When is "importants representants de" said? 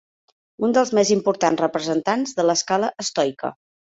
1.15-2.47